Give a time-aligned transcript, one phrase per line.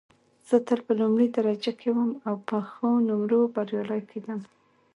[0.49, 4.39] زه تل په لومړۍ درجه کې وم او په ښو نومرو بریالۍ کېدم